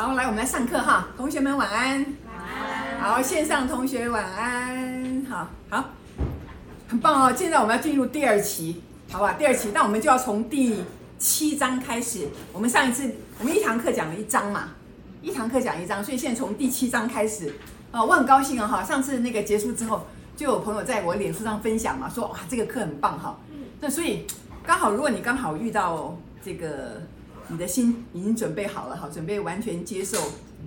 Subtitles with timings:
[0.00, 1.98] 好，来，我们来上课哈，同学们晚安。
[2.26, 3.00] 晚安。
[3.02, 5.26] 好，线上同学晚安。
[5.28, 5.90] 好，好，
[6.88, 7.34] 很棒哦。
[7.36, 8.82] 现在我们要进入第二期，
[9.12, 9.34] 好吧？
[9.34, 10.82] 第二期，那我们就要从第
[11.18, 12.26] 七章开始。
[12.50, 14.70] 我们上一次我们一堂课讲了一章嘛，
[15.20, 17.52] 一堂课讲一章，所以现在从第七章开始。
[17.92, 18.82] 啊，我很高兴啊哈！
[18.82, 23.38] 上次那个结束之后，就有朋友在我脸书上分享嘛，说哇这个课很棒哈。
[23.78, 24.26] 那所以
[24.64, 27.02] 刚好，如果你刚好遇到这个。
[27.50, 30.16] 你的心已经准备好了，好，准备完全接受，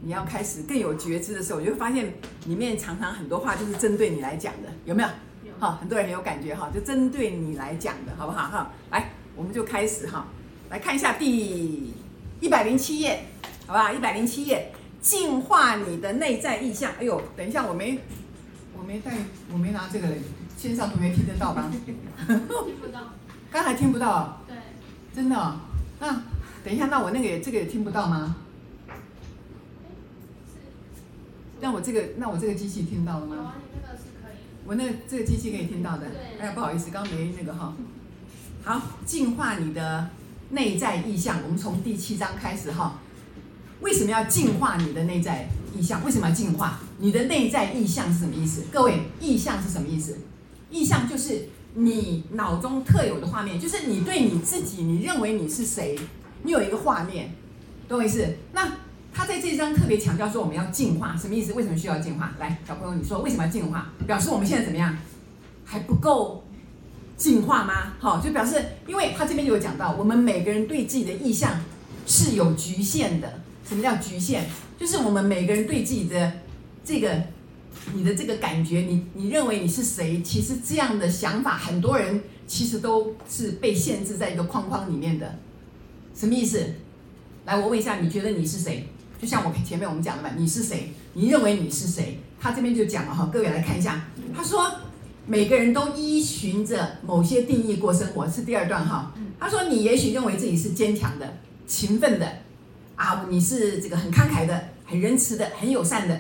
[0.04, 2.14] 你要开始更有觉知的时候，你就发现
[2.46, 5.10] 里面常常很多话就是针对你来讲的，有没有？
[5.46, 5.54] 有。
[5.60, 8.50] 好，很多人很有感觉哈，就针对你来讲的，好不好？
[8.50, 10.28] 哈，来，我们就开始哈，
[10.70, 11.94] 来看一下第
[12.42, 13.28] 一百零七页，
[13.66, 13.94] 好不好？
[13.94, 16.92] 一百零七页，净化你的内在意象。
[17.00, 17.98] 哎呦，等一下，我没，
[18.78, 19.14] 我没带，
[19.54, 20.08] 我没拿这个，
[20.58, 21.72] 线上同学听得到吗？
[21.88, 21.96] 听
[22.82, 23.00] 不到。
[23.50, 24.42] 刚才听不到。
[24.46, 24.58] 对。
[25.16, 25.62] 真的、哦？
[26.02, 26.22] 那。
[26.64, 28.38] 等一下，那我那个也这个也听不到吗？
[31.60, 33.54] 那我这个那我这个机器听到了吗？
[34.66, 36.08] 我那个这个机器可以听到的。
[36.40, 37.74] 哎呀，不好意思，刚刚没那个哈。
[38.64, 40.10] 好，净化你的
[40.52, 41.40] 内在意象。
[41.44, 43.00] 我们从第七章开始哈。
[43.82, 46.04] 为什么要净化你的内在意象？
[46.06, 48.64] 为什么要净化你的内在意象是什么意思？
[48.72, 50.18] 各位，意象是什么意思？
[50.70, 56.00] 意象就是你脑中特有的画面，就是你对你自己，你认为你是谁？
[56.44, 57.32] 你有一个画面，
[57.88, 58.26] 懂我意思？
[58.54, 58.72] 那
[59.14, 61.54] 他在这一章特别强调说，我们要进化，什么意思？
[61.54, 62.34] 为什么需要进化？
[62.40, 63.90] 来，小朋友，你说为什么要进化？
[64.06, 64.98] 表示我们现在怎么样？
[65.66, 66.44] 还不够
[67.16, 67.94] 进化吗？
[68.00, 71.62] 好，就表示，因为他这边就有讲到，我们每个人对自己的意象
[72.06, 73.42] 是有局限的。
[73.68, 74.42] 什么叫局限？
[74.78, 76.34] 就是我们每个人对自己的
[76.84, 77.24] 这个，
[77.94, 80.22] 你的这个感觉，你你认为你是谁？
[80.22, 85.40] 其实这样的想法，很多人其实都是被限制在一个框框里面的。
[86.16, 86.64] 什么意思？
[87.46, 88.88] 来，我问一下，你觉得你是谁？
[89.22, 90.94] 就像我前面我们讲的嘛，你是谁？
[91.14, 92.20] 你认为你是谁？
[92.40, 94.06] 他这边就讲了哈，各位来看一下。
[94.36, 94.70] 他说，
[95.26, 99.14] 每个人都依循着某些定义过生活，是第二段哈。
[99.40, 102.30] 他说，你也许认为自己是坚强的、勤奋的，
[102.96, 106.20] 啊，你是这个很慷慨的、很仁慈的、很友善的。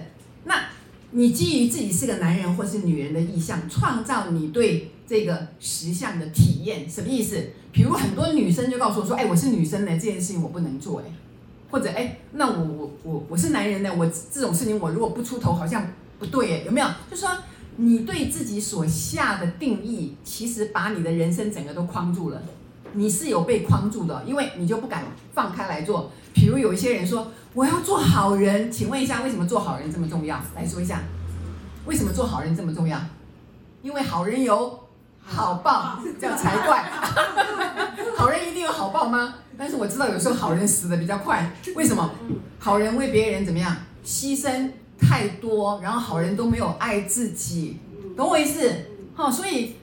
[1.15, 7.39] 你基于自己是个男人或是女人的意向，创造你对这个实相的体验，什么意思？
[7.71, 11.05] 比如很多女生就告诉我说：“哎，我是女生呢，这件事情我不能做哎。”
[11.69, 15.87] 或者哎，那我我我我是男人呢，我这种事情我如果不出头好像
[16.17, 16.87] 不对哎，有没有？
[17.09, 17.29] 就说
[17.77, 22.41] 你对自己所下的定义，其实把你的人生整个都框住了。
[22.93, 25.03] 你是有被框住的，因为你就不敢
[25.33, 26.11] 放开来做。
[26.33, 30.39] 比如有一些人说：“我要做好人。”请问一下，为什么做好人这么重要？
[30.55, 31.01] 来说一下，
[31.85, 32.99] 为什么做好人这么重要？
[33.81, 34.79] 因为好人有。
[35.25, 36.83] 好报，这样才怪。
[38.17, 39.35] 好人一定有好报吗？
[39.57, 42.11] 但是我知道有时候好人死的比较快，为什么？
[42.59, 43.73] 好人为别人怎么样
[44.05, 44.69] 牺牲
[44.99, 47.79] 太多，然后好人都没有爱自己，
[48.17, 48.69] 懂我意思？
[49.15, 49.77] 好，所以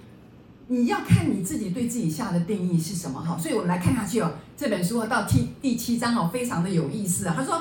[0.73, 3.37] 你要看你自己对自己下的定义是什么哈。
[3.37, 7.25] 所以我们来看下去哦，这本书到第第七章哦，非常的有意思。
[7.25, 7.61] 他说，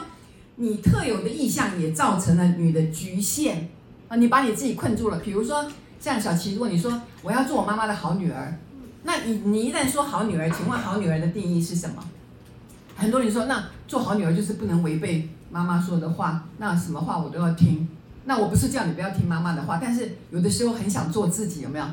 [0.58, 3.70] 你特有的意向也造成了你的局限
[4.08, 5.20] 啊，你把你自己困住了。
[5.20, 5.66] 比如说。
[6.02, 8.58] 像小琪，如果你说我要做我妈妈的好女儿，
[9.04, 12.02] 那你你一旦说好女儿，请问好女儿的定义是什么？
[12.96, 17.86] 很多人说，那做好女儿就是不能违背妈妈说的话，那什么话我都要听。
[18.26, 21.86] 那我不是叫你不要听妈妈的话，但是有的时候很想做自己，有没有？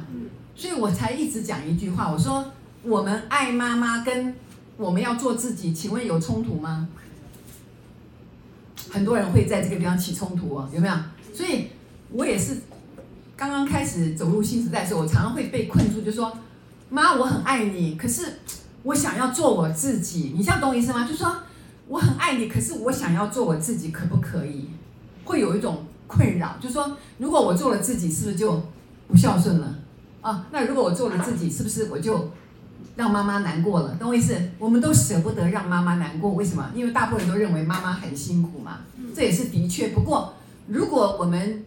[0.55, 2.45] 所以我才一直讲一句话，我说
[2.83, 4.35] 我们爱妈妈跟
[4.77, 6.89] 我们要做自己，请问有冲突吗？
[8.91, 10.95] 很多人会在这个地方起冲突哦，有没有？
[11.35, 11.69] 所以
[12.11, 12.57] 我也是。
[13.39, 16.33] 刚刚开始走入新时代的时候，我常常会被困住，就说
[16.89, 18.39] ：“妈，我很爱你，可是
[18.83, 21.07] 我想要做我自己。”你这样懂我意思吗？
[21.07, 21.37] 就说
[21.87, 24.71] 我很爱你，可是我想要做我自己，可不可以？
[25.27, 28.63] 会有一种困扰，就说如果我做了自己，是不是就
[29.09, 29.75] 不孝顺了？
[30.21, 32.31] 啊，那如果我做了自己，是不是我就
[32.97, 33.95] 让妈妈难过了？
[33.95, 34.35] 懂我意思？
[34.59, 36.71] 我们都舍不得让妈妈难过，为什么？
[36.75, 38.81] 因为大部分人都认为妈妈很辛苦嘛。
[39.15, 39.89] 这也是的确。
[39.89, 40.35] 不过
[40.67, 41.65] 如果我们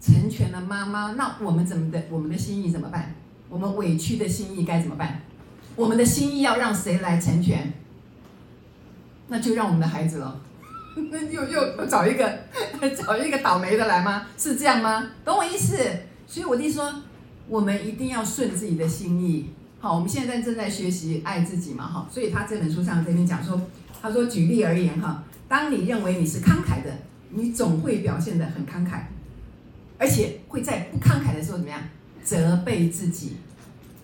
[0.00, 2.02] 成全了妈妈，那我们怎么的？
[2.10, 3.14] 我们的心意怎么办？
[3.48, 5.22] 我们委屈的心意该怎么办？
[5.76, 7.72] 我们的心意要让谁来成全？
[9.28, 10.40] 那就让我们的孩子了。
[11.30, 12.38] 又又找一个
[12.96, 14.26] 找一个倒霉的来吗？
[14.38, 15.10] 是这样吗？
[15.24, 15.76] 懂我意思？
[16.26, 16.92] 所以我弟说，
[17.48, 19.50] 我们一定要顺自己的心意。
[19.80, 22.08] 好，我们现在正在学习爱自己嘛，哈。
[22.10, 23.60] 所以他这本书上这边讲说，
[24.00, 26.90] 他说举例而言，哈，当你认为你是慷慨的，
[27.30, 29.00] 你总会表现得很慷慨。
[29.96, 31.80] 而且会在不慷慨的时候怎么样
[32.22, 33.36] 责备自己？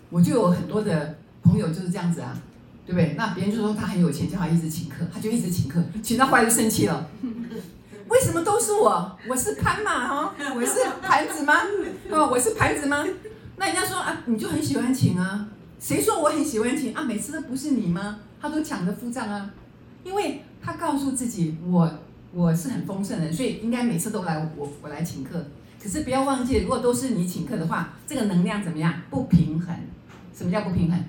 [0.09, 2.37] 我就有很多的朋友就是这样子啊，
[2.91, 3.15] 对不对？
[3.17, 7.09] 那别人就说他很有钱，叫他一直请客，他就一直请客，请到后来就生气了。
[8.09, 9.17] 为什么都是我？
[9.29, 11.53] 我是盘嘛哈，我是盘子吗？
[12.09, 13.05] 哦，我是盘子吗？
[13.55, 15.47] 那人家说啊，你就很喜欢请啊？
[15.79, 17.01] 谁说我很喜欢请啊？
[17.03, 18.19] 每次都不是你吗？
[18.41, 19.49] 他都抢着付账啊，
[20.03, 21.89] 因为他告诉自己，我
[22.33, 25.45] 我是很丰盛的，所以应该每次都来我我来请客。
[25.81, 28.93] 可是不要忘记，如果都是你请客的话，这个能量怎么样？
[29.09, 29.73] 不平衡。
[30.35, 30.99] 什么叫不平衡？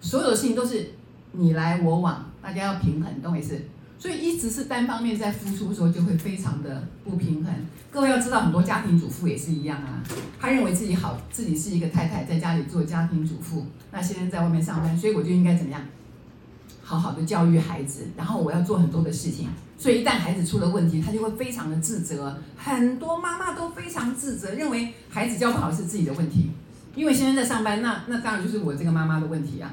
[0.00, 0.90] 所有的事情都是
[1.32, 3.60] 你来我往，大家要平衡，懂我意思？
[3.98, 7.54] 所以一直是单方面在付出的时候，就会非常的不平衡。
[7.90, 10.02] 各位要知道，很多家庭主妇也是一样啊。
[10.38, 15.80] 他认为自己好，自己是一个太太，在家里做家庭主妇，那现在在外面上班，所以我就应该怎么样？
[16.82, 19.48] 好好的教育孩子，然后我要做很多的事情。
[19.78, 22.38] 所以一旦孩子出了问题，他就会非常的自责。
[22.56, 26.50] 很多妈妈都非常自责，认为孩子教不好是自己的问题。
[26.94, 29.72] 因为先生在上班，那那当然就是我这个妈妈的问题啊。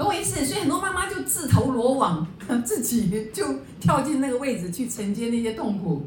[0.00, 0.42] 懂我意思？
[0.46, 2.26] 所以很多妈妈就自投罗网，
[2.64, 3.44] 自己就
[3.78, 6.06] 跳进那个位置去承接那些痛苦。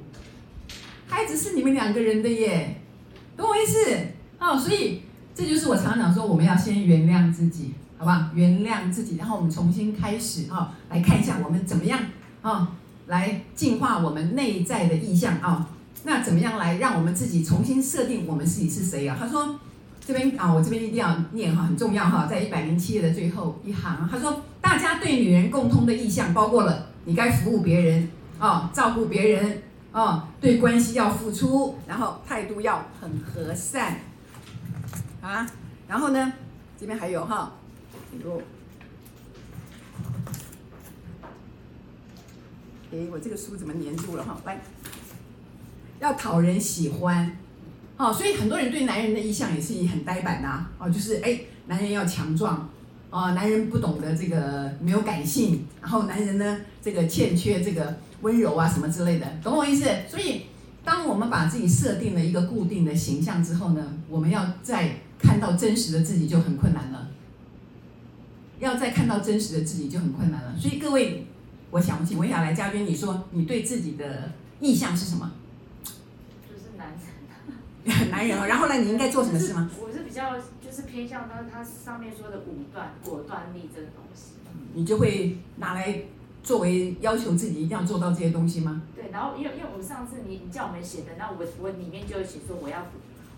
[1.07, 2.81] 孩子是你们两个人的耶，
[3.37, 3.95] 懂我意思？
[4.39, 5.03] 哦，所以
[5.35, 8.29] 这就是我常常说，我们要先原谅自己，好不好？
[8.33, 11.99] 原谅自己，然后我们重新开始啊、哦，来看一下我们怎么样
[12.41, 12.67] 啊、哦，
[13.05, 15.65] 来净化我们内在的意象啊、哦。
[16.03, 19.15] 那怎么样来让我们自己重新设定我们自己是谁啊？
[19.19, 19.59] 他说。
[20.05, 29.63] 这边啊，我这边一定要念哈，很重要哈，在一百零七页的最后一行，他说：大家对女人共通的意向包括了，你该服务别人啊，照顾别人
[29.93, 34.01] 啊，对关系要付出，然后态度要很和善
[35.21, 35.49] 啊，
[35.87, 36.33] 然后呢，
[36.77, 37.53] 这边还有哈，
[38.11, 38.41] 比如，
[42.91, 44.37] 哎，我这个书怎么粘住了哈？
[44.45, 44.59] 来，
[46.01, 47.37] 要讨人喜欢。
[48.03, 52.69] 哦，所以很多人对男人的意向也是很呆板呐，哦，就是哎，男人要强壮，
[53.09, 59.85] 啊，男人不懂得这个没有感性，然后男人呢，这个欠缺这个温柔啊什么之类的，懂我意思？
[60.09, 60.41] 所以，
[60.83, 67.07] 当我们把自己设定了一个固定的形象之后呢，我们要再看到真实的自己就很困难了，
[68.59, 70.53] 要再看到真实的自己就很困难了。
[70.59, 71.25] 所以各位，
[71.71, 74.29] 我想请问一下来嘉宾，你说你对自己的
[74.59, 75.31] 意向是什么？
[78.09, 78.75] 男人哦，然后呢？
[78.75, 79.69] 你应该做什么事吗？
[79.81, 84.33] 我是比较就是偏向他他上面说的武断果断力这个东西。
[84.73, 86.01] 你就会拿来
[86.43, 88.81] 作为要求自己一定要做到这些东西吗？
[88.95, 92.85] 对，然后因为因为我们上次你你叫我们写的，那我我里面就有写说我要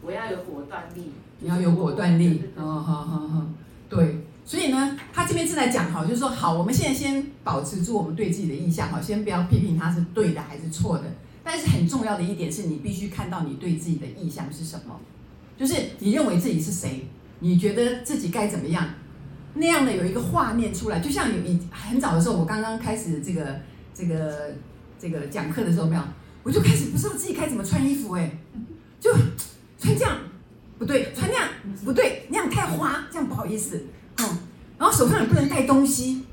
[0.02, 1.12] 我要有果断力。
[1.40, 3.46] 你要有果断力，哦，好好好，
[3.90, 4.22] 对。
[4.46, 11.04] 所以呢，他这边正在讲哈，就是说好，我们现在先保持住我们对自己的印象哈，先不要批评他是对的还是错的。
[11.48, 15.00] 但是很重要的一点是你必须看到你对自己的意向是什么，
[15.56, 17.06] 就是你认为自己是谁，
[17.40, 18.84] 你觉得自己该怎么样，
[19.54, 23.62] 那样的有一个画面出来，就像有一很早的时候，我刚刚开始这个
[23.94, 24.56] 这个
[24.98, 26.02] 这个讲课的时候，没有，
[26.42, 28.40] 我就开始不知道自己该怎么穿衣服，哎，
[29.00, 29.14] 就
[29.78, 30.18] 穿这样
[30.80, 31.48] 不对，穿那样
[31.84, 33.86] 不对，那样太花，这样不好意思，
[34.18, 34.26] 嗯，
[34.80, 36.24] 然后手上也不能带东西。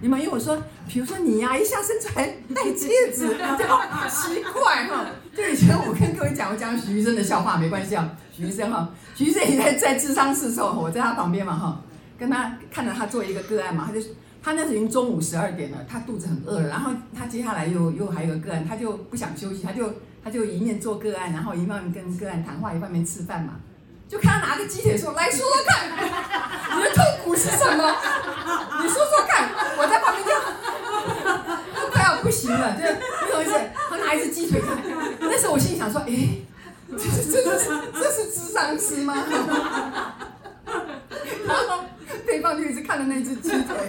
[0.00, 0.56] 你们因为我说，
[0.88, 5.06] 比如说你呀、一下身材戴戒指，就好奇怪哈。
[5.36, 8.10] 就以前我跟各位讲，我讲许医生的笑话，没关系啊。
[8.32, 11.80] 许医生哈，许医生也在在智商室的时候，我在他旁边嘛哈，
[12.18, 14.06] 跟他看着他做一个个案嘛，他就
[14.42, 19.92] 他那时已经中午十二点了，他肚子很饿了，然后他接下来又又还有个个案，他就不想休息，他就
[20.24, 23.54] 他就一面做个案，然后一面跟个案谈话，一方面吃饭嘛。
[24.08, 25.86] 就看他拿个鸡腿说：“来说说看，
[26.76, 27.94] 你的痛苦是什么？
[35.80, 36.12] 想说：“哎，
[36.92, 39.14] 这是这是这是智商吃吗？”
[41.46, 41.84] 然后
[42.26, 43.88] 对方就一直看着那只鸡腿，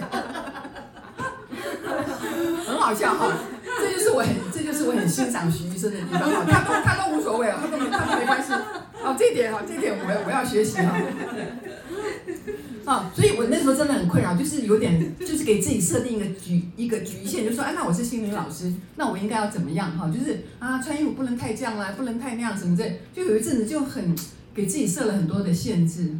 [2.66, 3.30] 很好笑哈。
[3.78, 8.54] 这就是我很这就是我很欣赏徐医生的地方哈，他都他都无所谓啊，他都他都没关系。
[9.04, 10.96] 哦，这一点哈，这一点我我要学习哈。
[12.84, 20.10] 啊，所以我那时候真的很困扰，就是有点就是给自己设定一个局一个局限，就说哎，那我是心理老师，那我应该要怎么样哈？
[20.10, 22.84] 就是啊，穿衣服不能太这样啦，不能太那样什么的，
[23.14, 24.16] 就有一阵子就很
[24.54, 26.16] 给自己设了很多的限制。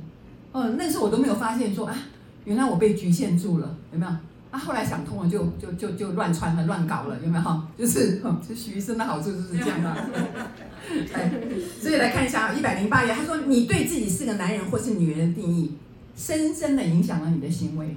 [0.53, 1.97] 哦，那时候我都没有发现说啊，
[2.45, 4.13] 原来我被局限住了，有没有？
[4.53, 7.67] 啊，后来想通了就，就就就就乱穿了，乱搞了，有没有哈？
[7.79, 9.91] 就是，就许医生的好处就是这样的。
[11.15, 11.33] 哎，
[11.81, 15.73] 所以来看一下一百零八页，他说你对自己是个男人或是女人的定义，
[16.17, 17.97] 深深的影响了你的行为。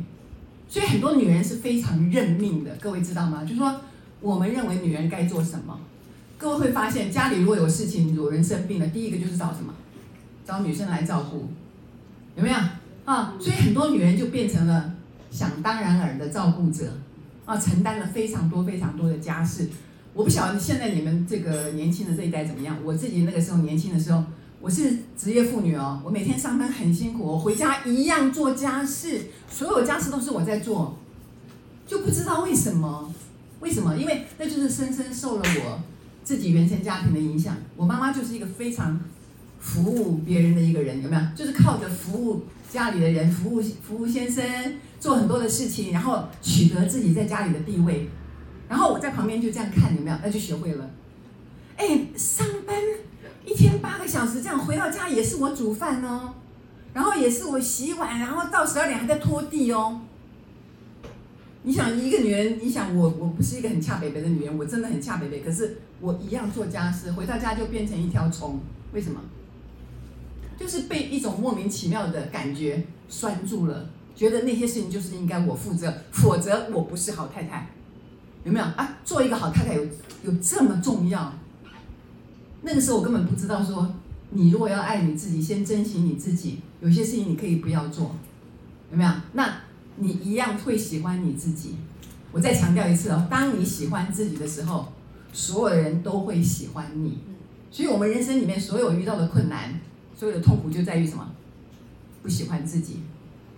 [0.67, 3.43] 所以很多女人是非常认命的，各位知道吗？
[3.43, 3.81] 就是说
[4.19, 5.79] 我们认为女人该做什么，
[6.37, 9.73] 各位会发现家里如果有事情，有人生病了，第一个就是找什么？
[10.45, 11.49] 找女生来照顾，
[12.35, 12.55] 有没有？
[13.05, 14.93] 啊，所以很多女人就变成了
[15.29, 16.91] 想当然尔的照顾者
[17.45, 19.69] 啊，承担了非常多非常多的家事。
[20.13, 22.75] 我不晓得现在你们这个年轻的这一代怎么样？
[22.83, 24.23] 我自己那个时候年轻的时候，
[24.65, 30.97] 我是职业妇女哦，我每天上班很辛苦，我回家一样做家事，所有家事都是我在做，
[31.85, 33.13] 就不知道为什么？
[33.59, 33.95] 为什么？
[33.95, 35.83] 因为那就是深深受了我
[36.23, 37.55] 自己原生家庭的影响。
[37.75, 38.99] 我妈妈就是一个非常
[39.59, 41.21] 服务别人的一个人，有没有？
[41.35, 44.43] 就是靠着服务家里的人，服务服务先生，
[44.99, 48.09] 做很多的事情，然后取得自己在家里的地位。
[48.67, 50.17] 然后我在旁边就这样看，有没有？
[50.23, 50.89] 那就学会了。
[51.77, 52.75] 哎，上班
[53.45, 56.33] 一天八个小时，这样回到家也是我煮饭哦，
[56.93, 60.01] 然后也是我洗碗，然后到十二点还在拖地哦。
[61.63, 68.59] 你想一个女人，你想我，我不是一个很恰北北的女人，我真的很恰北北，可是我一样做家事，回到家就变成一条虫。
[68.93, 69.19] 为什么？
[70.57, 77.67] 就是被一种莫名其妙的感觉拴住了，觉得那些事情就是应该我负责，否则我不是好太太。
[78.43, 78.97] 有没有啊？
[79.03, 79.83] 做一个好太太有
[80.23, 81.33] 有这么重要？
[82.65, 83.93] 那个时候我根本不知道说，
[84.31, 86.61] 你如果要爱你自己，先珍惜你自己。
[86.81, 88.15] 有些事情你可以不要做，
[88.91, 89.11] 有没有？
[89.33, 89.57] 那
[89.97, 91.75] 你一样会喜欢你自己。
[92.31, 94.91] 我再强调一次哦，当你喜欢自己的时候，
[95.31, 97.19] 所有人都会喜欢你。
[97.69, 99.79] 所以，我们人生里面所有遇到的困难，
[100.17, 101.29] 所有的痛苦就在于什么？
[102.23, 103.01] 不喜欢自己。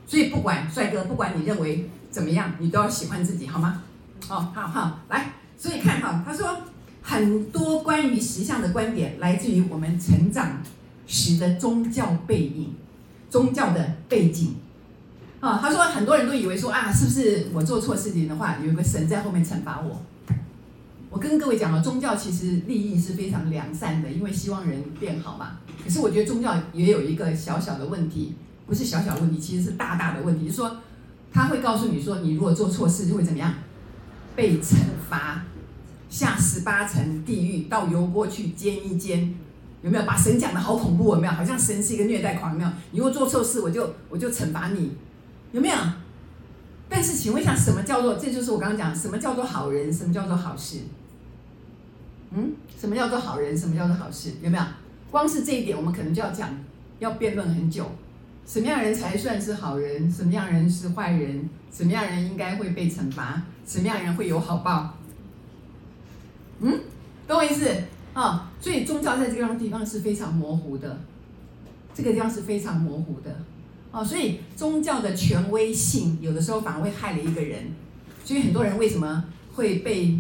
[0.06, 3.84] 所以，不管帅哥，不管你认为怎么样，你都要喜欢自己，好吗？
[4.30, 6.58] 哦，好好来，所以看哈，他说
[7.10, 10.62] 很多关于实相的观点来自于我们成长
[11.08, 12.76] 时的宗教背影、
[13.30, 14.56] 宗教的背景。
[15.40, 20.04] 啊，他说很多人都以为说啊，是不是我做错事情的话，有个神在后面惩罚我？
[21.10, 25.60] 我跟各位讲了，宗教其实利益是非常良善的，因为希望人变好嘛。
[25.82, 28.36] 可是我觉得宗教也有一个小小的问题，
[28.66, 30.76] 不是小小问题，其实是大大的问题，就是说
[31.32, 33.54] 他会告诉你说，你如果做错事就会怎么样？
[34.36, 34.76] 被惩
[35.10, 35.46] 罚，
[36.10, 39.34] 下十八层地狱，到油锅去煎一煎，
[39.82, 40.06] 有没有？
[40.06, 41.34] 把神讲的好恐怖，有没有？
[41.34, 42.70] 好像神是一个虐待狂，有没有？
[42.92, 44.96] 你如果做错事，我就我就惩罚你，
[45.52, 45.76] 有没有？
[46.90, 48.16] 但是，请问一下，什么叫做？
[48.16, 49.92] 这就是我刚刚讲，什么叫做好人？
[49.92, 50.80] 什么叫做好事？
[52.32, 53.58] 嗯，什么叫做好人？
[53.58, 54.32] 什么叫做好事？
[54.42, 54.64] 有没有？
[55.12, 56.50] 光是这一点，我们可能就要讲，
[57.00, 57.86] 要辩论很久。
[58.46, 60.10] 什么样人才算是好人？
[60.10, 61.50] 什么样人是坏人？
[61.70, 63.42] 什么样人应该会被惩罚？
[63.66, 64.97] 什么样人会有好报？
[66.62, 66.80] 嗯，
[67.28, 67.70] 懂我意思
[68.14, 68.42] 啊、哦？
[68.60, 71.00] 所以宗教在这个地方是非常模糊的，
[71.94, 73.36] 这个地方是非常模糊的
[73.92, 74.04] 哦。
[74.04, 77.64] 所以宗教的权威性有的时候反而会害了一个人。
[78.24, 80.20] 所以很多人为什么会被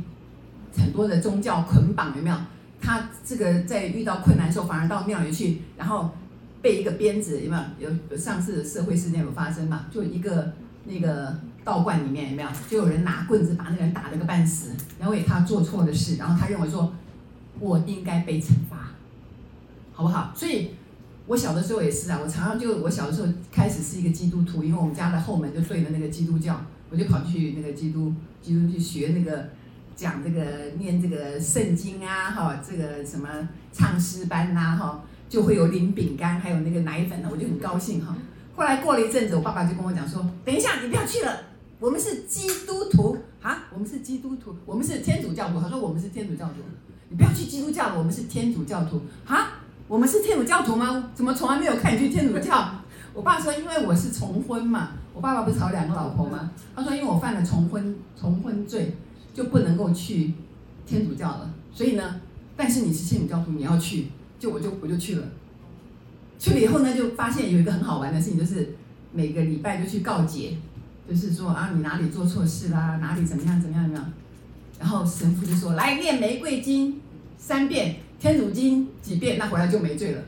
[0.78, 2.16] 很多的宗教捆绑？
[2.16, 2.36] 有没有？
[2.82, 6.10] 他这个在遇到困难的时候，反而到庙里去，然后。
[6.60, 7.88] 被一个鞭子有没有？
[7.88, 9.86] 有有上次社会事件有发生嘛？
[9.92, 10.52] 就一个
[10.86, 11.38] 那个
[11.68, 12.48] 道观里面有没有？
[12.70, 16.94] 就有人拿棍子把那个人打了个半死，然后因为他做错的事，然后他认为说，
[17.60, 18.92] 我应该被惩罚，
[19.92, 20.32] 好不好？
[20.34, 20.72] 所以
[21.26, 26.60] 我小的时候也是啊，我常常就我小的时候开始是一个基督徒，因为我们家的后门就对着那个基督教，
[26.90, 29.50] 我就跑去那个基督基督去学那个
[29.94, 30.42] 讲这个
[30.80, 33.28] 念这个圣经啊，哈，这个什么
[33.74, 35.04] 唱诗班呐，哈。
[35.30, 38.16] 就会有领饼干，还有那个奶粉呢，我就很高兴哈。
[38.56, 41.38] 后来过了一阵子，我爸爸就跟我讲说：“等一下，你不要去了，
[41.80, 46.56] 我们是基督徒啊，我们是基督徒，我们是天主教徒。”他说：“我们是天主教徒，
[47.10, 51.12] 你不要去基督教，我们是天主教徒啊，我们是天主教徒吗？
[51.14, 52.82] 怎么从来没有看你去天主教？”
[53.14, 56.52] 我爸说：“因为我是重婚嘛，我爸爸不是找两个老婆吗？
[56.76, 58.96] 他说因为我犯了重婚重婚罪，
[59.34, 60.34] 就不能够去
[60.86, 61.54] 天主教了。
[61.74, 62.22] 所以呢，
[62.56, 64.08] 但是你是天主教徒，你要去。”
[64.40, 65.28] 就我就我就去了，
[66.38, 68.76] 去了以后呢，就发现有一个很好玩的事情，就是
[69.12, 70.56] 每个礼拜就去告解，
[71.08, 74.14] 就是说啊，你哪里做错事啦，哪里怎么样怎么样怎么样，
[74.80, 77.00] 然后神父就说来念玫瑰经
[77.38, 80.22] 三遍，天主经几遍，那回来就没罪了。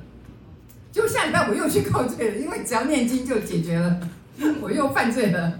[0.92, 4.00] 就下礼拜我又去告罪了，因为只要念经就解决了，
[4.62, 5.60] 我 又犯罪了，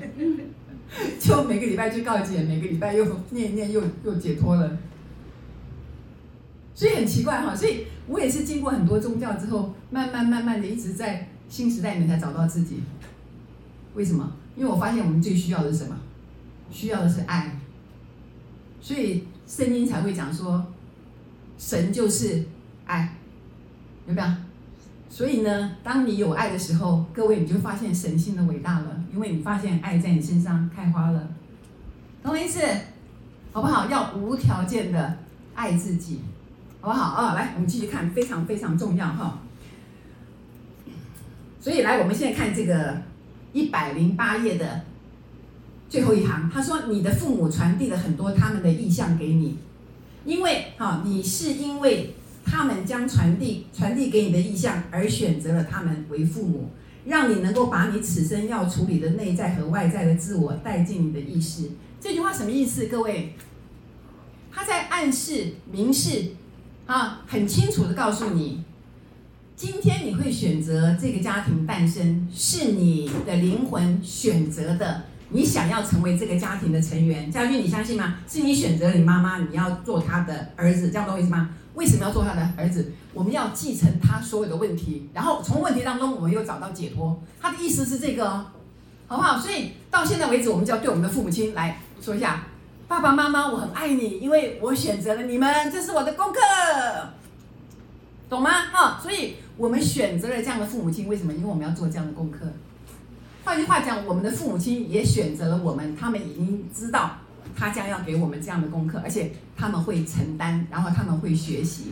[1.20, 4.78] 就每个礼拜去告解，每个礼拜又念一念又又解脱了。
[6.74, 12.82] 所以很奇怪哈，所以我也是经过很多宗教之后，慢慢慢慢的一直在新时代里面才找到自己。
[13.96, 14.32] 为什么？
[14.60, 15.96] 因为我发现我们最需要的是什么？
[16.70, 17.58] 需要的是爱。
[18.82, 20.66] 所以圣经才会讲说，
[21.58, 22.44] 神就是
[22.86, 23.16] 爱，
[24.06, 24.28] 有没有？
[25.10, 31.30] 所以呢，当你有爱的时候，各位你就发现神性的伟大了，因为你发现爱在你身上开花了。
[32.22, 32.60] 懂我意思？
[33.54, 33.90] 好不好？
[33.90, 35.18] 要无条件的
[35.56, 36.20] 爱自己。
[36.82, 37.34] 好不好啊？
[37.34, 39.40] 来，我们继续看，非常非常重要哈。
[41.62, 43.02] 所以来，我们现在看这个
[43.54, 44.82] 一百零八页的
[45.90, 49.58] 最后一行，他说：“你的父母传递了很多他们的意向给你，
[50.24, 52.14] 因为哈，你是因为
[52.46, 56.70] 他们将传递传递给你的意向而选择了他们为父母，
[57.06, 62.86] 让你能够把你此生要处理的内在和外在的自我带进你的意识。”这句话什么意思？
[62.86, 63.34] 各位，
[64.52, 66.34] 他在暗示、明示
[66.86, 68.64] 啊，很清楚的告诉你。
[69.56, 75.04] 今天你会选择这个家庭诞生，是你的灵魂选择的。
[75.32, 78.16] 你想要成为这个家庭的成员，家俊，你相信吗？
[78.28, 81.52] 是你选择你妈妈，你要做她的儿子，这样懂我意思吗？
[81.76, 82.92] 为什么要做她的儿子？
[83.14, 87.22] 我们要继承她所有的问题，然后从问题当中我们又找到解脱。
[87.40, 88.46] 他的意思是这个哦，
[89.06, 89.38] 好不好？
[89.40, 92.48] 所以到现在为止，我们就要对我们的父母亲来说一下：
[92.88, 96.40] 爸爸妈妈，我很爱你，因为我选择了你们，这是我的功课。
[98.28, 98.50] 懂吗？
[98.72, 101.32] 哈，所以我们选择了这样的父母亲，为什么？
[101.32, 102.40] 因为我们要做这样的功课。
[103.50, 107.18] 换句话讲，我们的父母亲也选择了我们，他们已经知道
[107.56, 111.86] 他将要给我们这样的功课，而且他们会承担，然后他们会学习。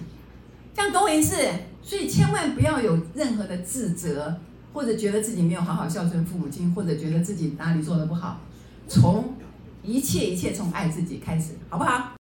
[0.76, 1.36] 这样懂我意思？
[1.82, 4.40] 所以千万不要有任何的自责，
[4.72, 8.40] 或者觉得自己没有好好孝顺父母亲，或者觉得自己哪里做得不好。
[8.88, 9.34] 从
[9.82, 12.17] 一切一切从爱自己开始，好不好？